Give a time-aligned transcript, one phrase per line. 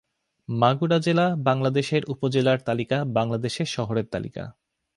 [0.49, 4.43] মাগুরা জেলা, বাংলাদেশের উপজেলার তালিকা, বাংলাদেশের শহরের তালিকা